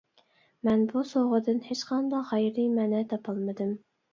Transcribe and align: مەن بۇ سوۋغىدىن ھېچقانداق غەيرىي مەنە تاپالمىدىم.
مەن 0.67 0.85
بۇ 0.93 1.03
سوۋغىدىن 1.09 1.61
ھېچقانداق 1.67 2.27
غەيرىي 2.33 2.73
مەنە 2.81 3.07
تاپالمىدىم. 3.13 3.79